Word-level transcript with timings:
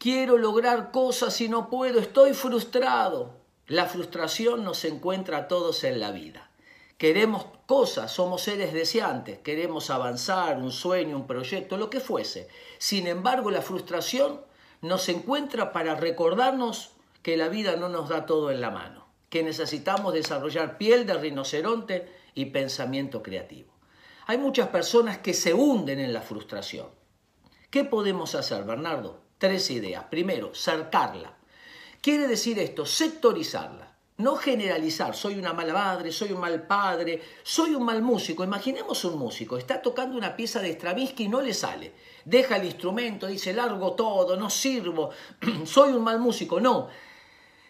quiero 0.00 0.38
lograr 0.38 0.92
cosas 0.92 1.38
y 1.42 1.50
no 1.50 1.68
puedo, 1.68 2.00
estoy 2.00 2.32
frustrado. 2.32 3.36
La 3.66 3.84
frustración 3.84 4.64
nos 4.64 4.86
encuentra 4.86 5.36
a 5.36 5.48
todos 5.48 5.84
en 5.84 6.00
la 6.00 6.10
vida. 6.10 6.50
Queremos 6.96 7.44
cosas, 7.66 8.10
somos 8.10 8.40
seres 8.40 8.72
deseantes, 8.72 9.40
queremos 9.40 9.90
avanzar, 9.90 10.56
un 10.56 10.72
sueño, 10.72 11.16
un 11.16 11.26
proyecto, 11.26 11.76
lo 11.76 11.90
que 11.90 12.00
fuese. 12.00 12.48
Sin 12.78 13.06
embargo, 13.06 13.50
la 13.50 13.60
frustración 13.60 14.40
nos 14.80 15.06
encuentra 15.10 15.70
para 15.70 15.94
recordarnos 15.94 16.92
que 17.22 17.36
la 17.36 17.48
vida 17.48 17.76
no 17.76 17.90
nos 17.90 18.08
da 18.08 18.24
todo 18.24 18.50
en 18.50 18.62
la 18.62 18.70
mano, 18.70 19.06
que 19.28 19.42
necesitamos 19.42 20.14
desarrollar 20.14 20.78
piel 20.78 21.06
de 21.06 21.14
rinoceronte 21.14 22.10
y 22.34 22.46
pensamiento 22.46 23.22
creativo. 23.22 23.70
Hay 24.26 24.38
muchas 24.38 24.68
personas 24.68 25.18
que 25.18 25.34
se 25.34 25.52
hunden 25.52 26.00
en 26.00 26.14
la 26.14 26.22
frustración. 26.22 26.86
¿Qué 27.68 27.84
podemos 27.84 28.34
hacer, 28.34 28.64
Bernardo? 28.64 29.29
Tres 29.40 29.70
ideas. 29.70 30.04
Primero, 30.10 30.54
cercarla. 30.54 31.32
Quiere 32.02 32.28
decir 32.28 32.58
esto, 32.58 32.84
sectorizarla. 32.84 33.90
No 34.18 34.36
generalizar, 34.36 35.16
soy 35.16 35.38
una 35.38 35.54
mala 35.54 35.72
madre, 35.72 36.12
soy 36.12 36.32
un 36.32 36.40
mal 36.40 36.66
padre, 36.66 37.22
soy 37.42 37.74
un 37.74 37.82
mal 37.82 38.02
músico. 38.02 38.44
Imaginemos 38.44 39.02
un 39.06 39.18
músico, 39.18 39.56
está 39.56 39.80
tocando 39.80 40.18
una 40.18 40.36
pieza 40.36 40.60
de 40.60 40.74
Stravinsky 40.74 41.24
y 41.24 41.28
no 41.28 41.40
le 41.40 41.54
sale. 41.54 41.94
Deja 42.26 42.58
el 42.58 42.66
instrumento, 42.66 43.28
dice, 43.28 43.54
largo 43.54 43.94
todo, 43.94 44.36
no 44.36 44.50
sirvo, 44.50 45.08
soy 45.64 45.94
un 45.94 46.04
mal 46.04 46.18
músico. 46.18 46.60
No, 46.60 46.88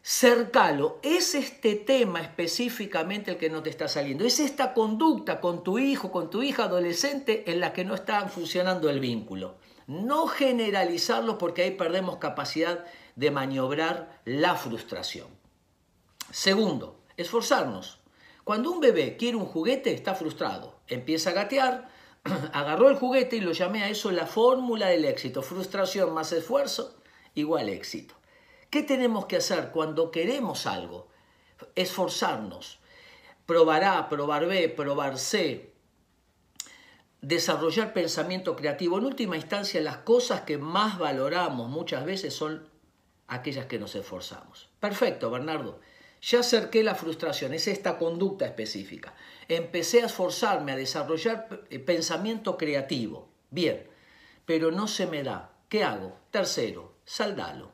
cercalo. 0.00 1.00
Es 1.02 1.34
este 1.34 1.74
tema 1.74 2.20
específicamente 2.20 3.32
el 3.32 3.38
que 3.38 3.50
no 3.50 3.64
te 3.64 3.70
está 3.70 3.88
saliendo. 3.88 4.24
Es 4.24 4.38
esta 4.38 4.72
conducta 4.72 5.40
con 5.40 5.64
tu 5.64 5.80
hijo, 5.80 6.12
con 6.12 6.30
tu 6.30 6.44
hija 6.44 6.66
adolescente 6.66 7.42
en 7.50 7.58
la 7.58 7.72
que 7.72 7.84
no 7.84 7.96
está 7.96 8.28
funcionando 8.28 8.88
el 8.88 9.00
vínculo. 9.00 9.56
No 9.86 10.26
generalizarlo 10.26 11.38
porque 11.38 11.62
ahí 11.62 11.70
perdemos 11.72 12.16
capacidad 12.16 12.84
de 13.14 13.30
maniobrar 13.30 14.20
la 14.24 14.56
frustración. 14.56 15.28
Segundo, 16.30 17.00
esforzarnos. 17.16 18.00
Cuando 18.42 18.70
un 18.70 18.80
bebé 18.80 19.16
quiere 19.16 19.36
un 19.36 19.46
juguete 19.46 19.92
está 19.92 20.14
frustrado. 20.14 20.80
Empieza 20.88 21.30
a 21.30 21.34
gatear, 21.34 21.88
agarró 22.52 22.88
el 22.88 22.96
juguete 22.96 23.36
y 23.36 23.40
lo 23.40 23.52
llamé 23.52 23.84
a 23.84 23.88
eso 23.88 24.10
la 24.10 24.26
fórmula 24.26 24.88
del 24.88 25.04
éxito. 25.04 25.42
Frustración 25.42 26.12
más 26.12 26.32
esfuerzo 26.32 26.96
igual 27.34 27.68
éxito. 27.68 28.14
¿Qué 28.70 28.82
tenemos 28.82 29.26
que 29.26 29.36
hacer 29.36 29.70
cuando 29.70 30.10
queremos 30.10 30.66
algo? 30.66 31.08
Esforzarnos. 31.76 32.80
Probar 33.46 33.84
A, 33.84 34.08
probar 34.08 34.46
B, 34.46 34.68
probar 34.68 35.18
C. 35.18 35.72
Desarrollar 37.26 37.92
pensamiento 37.92 38.54
creativo. 38.54 38.98
En 38.98 39.04
última 39.04 39.36
instancia, 39.36 39.80
las 39.80 39.96
cosas 39.96 40.42
que 40.42 40.58
más 40.58 40.96
valoramos 40.96 41.68
muchas 41.68 42.04
veces 42.04 42.32
son 42.32 42.68
aquellas 43.26 43.66
que 43.66 43.80
nos 43.80 43.96
esforzamos. 43.96 44.68
Perfecto, 44.78 45.28
Bernardo. 45.28 45.80
Ya 46.22 46.38
acerqué 46.38 46.84
la 46.84 46.94
frustración, 46.94 47.52
es 47.52 47.66
esta 47.66 47.98
conducta 47.98 48.46
específica. 48.46 49.16
Empecé 49.48 50.02
a 50.02 50.06
esforzarme 50.06 50.70
a 50.70 50.76
desarrollar 50.76 51.66
pensamiento 51.84 52.56
creativo. 52.56 53.28
Bien, 53.50 53.88
pero 54.44 54.70
no 54.70 54.86
se 54.86 55.08
me 55.08 55.24
da. 55.24 55.50
¿Qué 55.68 55.82
hago? 55.82 56.16
Tercero, 56.30 56.94
saldalo. 57.04 57.72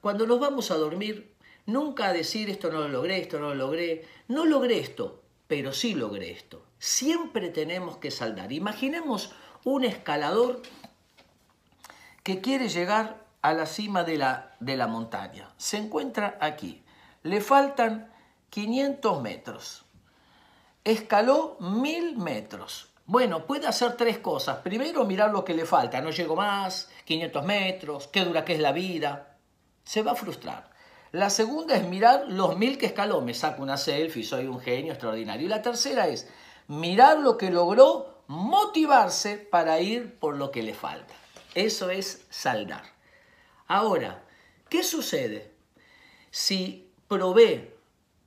Cuando 0.00 0.24
nos 0.24 0.38
vamos 0.38 0.70
a 0.70 0.76
dormir, 0.76 1.34
nunca 1.66 2.12
decir 2.12 2.48
esto 2.48 2.70
no 2.70 2.82
lo 2.82 2.88
logré, 2.88 3.18
esto 3.18 3.40
no 3.40 3.48
lo 3.48 3.54
logré, 3.56 4.04
no 4.28 4.46
logré 4.46 4.78
esto, 4.78 5.20
pero 5.48 5.72
sí 5.72 5.96
logré 5.96 6.30
esto. 6.30 6.67
Siempre 6.78 7.48
tenemos 7.50 7.96
que 7.96 8.10
saldar. 8.10 8.52
Imaginemos 8.52 9.32
un 9.64 9.84
escalador 9.84 10.62
que 12.22 12.40
quiere 12.40 12.68
llegar 12.68 13.24
a 13.42 13.52
la 13.52 13.66
cima 13.66 14.04
de 14.04 14.18
la, 14.18 14.56
de 14.60 14.76
la 14.76 14.86
montaña. 14.86 15.52
Se 15.56 15.76
encuentra 15.76 16.38
aquí. 16.40 16.82
Le 17.22 17.40
faltan 17.40 18.12
500 18.50 19.22
metros. 19.22 19.84
Escaló 20.84 21.56
1000 21.60 22.16
metros. 22.16 22.90
Bueno, 23.06 23.46
puede 23.46 23.66
hacer 23.66 23.96
tres 23.96 24.18
cosas. 24.18 24.58
Primero, 24.58 25.04
mirar 25.04 25.30
lo 25.30 25.44
que 25.44 25.54
le 25.54 25.64
falta. 25.64 26.00
No 26.00 26.10
llego 26.10 26.36
más, 26.36 26.90
500 27.04 27.44
metros, 27.44 28.08
qué 28.08 28.24
dura 28.24 28.44
que 28.44 28.54
es 28.54 28.60
la 28.60 28.72
vida 28.72 29.28
se 29.88 30.02
va 30.02 30.12
a 30.12 30.14
frustrar. 30.14 30.68
La 31.12 31.30
segunda 31.30 31.74
es 31.74 31.88
mirar 31.88 32.26
los 32.28 32.58
mil 32.58 32.76
que 32.76 32.84
escaló, 32.84 33.22
me 33.22 33.32
saco 33.32 33.62
una 33.62 33.78
selfie, 33.78 34.22
soy 34.22 34.46
un 34.46 34.60
genio 34.60 34.92
extraordinario. 34.92 35.46
Y 35.46 35.48
la 35.48 35.62
tercera 35.62 36.08
es 36.08 36.28
mirar 36.68 37.18
lo 37.18 37.36
que 37.38 37.50
logró, 37.50 38.22
motivarse 38.26 39.38
para 39.38 39.80
ir 39.80 40.18
por 40.18 40.36
lo 40.36 40.50
que 40.50 40.62
le 40.62 40.74
falta. 40.74 41.14
Eso 41.54 41.90
es 41.90 42.26
saldar. 42.30 42.84
Ahora, 43.66 44.22
¿qué 44.68 44.84
sucede? 44.84 45.52
Si 46.30 46.90
probé, 47.08 47.74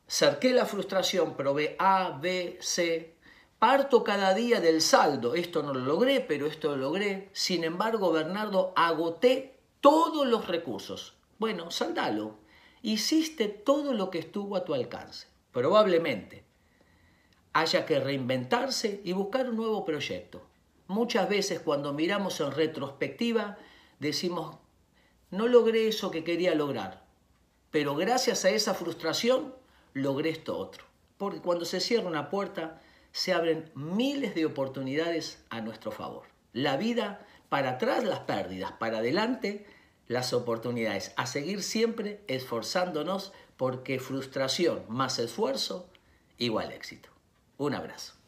cerqué 0.09 0.53
la 0.53 0.65
frustración, 0.65 1.35
probé 1.35 1.75
A, 1.77 2.17
B, 2.19 2.57
C, 2.61 3.15
parto 3.59 4.03
cada 4.03 4.33
día 4.33 4.59
del 4.59 4.81
saldo, 4.81 5.35
esto 5.35 5.61
no 5.61 5.73
lo 5.73 5.81
logré, 5.81 6.19
pero 6.19 6.47
esto 6.47 6.69
lo 6.69 6.77
logré, 6.77 7.29
sin 7.33 7.63
embargo, 7.63 8.11
Bernardo, 8.11 8.73
agoté 8.75 9.59
todos 9.81 10.27
los 10.27 10.47
recursos. 10.47 11.13
Bueno, 11.37 11.69
saldalo. 11.69 12.39
Hiciste 12.81 13.47
todo 13.47 13.93
lo 13.93 14.09
que 14.09 14.17
estuvo 14.17 14.55
a 14.55 14.65
tu 14.65 14.73
alcance. 14.73 15.27
Probablemente 15.51 16.43
haya 17.53 17.85
que 17.85 17.99
reinventarse 17.99 19.01
y 19.03 19.13
buscar 19.13 19.49
un 19.49 19.57
nuevo 19.57 19.83
proyecto. 19.85 20.41
Muchas 20.87 21.29
veces 21.29 21.59
cuando 21.59 21.93
miramos 21.93 22.39
en 22.39 22.51
retrospectiva 22.51 23.57
decimos, 23.99 24.57
no 25.29 25.47
logré 25.47 25.87
eso 25.87 26.11
que 26.11 26.23
quería 26.23 26.55
lograr, 26.55 27.05
pero 27.69 27.95
gracias 27.95 28.45
a 28.45 28.49
esa 28.49 28.73
frustración 28.73 29.55
logré 29.93 30.29
esto 30.29 30.57
otro. 30.57 30.85
Porque 31.17 31.39
cuando 31.39 31.65
se 31.65 31.79
cierra 31.79 32.07
una 32.07 32.29
puerta 32.29 32.81
se 33.11 33.33
abren 33.33 33.71
miles 33.75 34.35
de 34.35 34.45
oportunidades 34.45 35.43
a 35.49 35.61
nuestro 35.61 35.91
favor. 35.91 36.23
La 36.53 36.77
vida, 36.77 37.25
para 37.49 37.71
atrás 37.71 38.03
las 38.03 38.21
pérdidas, 38.21 38.73
para 38.73 38.99
adelante 38.99 39.65
las 40.07 40.33
oportunidades, 40.33 41.13
a 41.15 41.25
seguir 41.25 41.63
siempre 41.63 42.23
esforzándonos 42.27 43.33
porque 43.55 43.99
frustración 43.99 44.83
más 44.89 45.19
esfuerzo 45.19 45.89
igual 46.37 46.71
éxito. 46.71 47.09
Un 47.57 47.73
abrazo. 47.75 48.20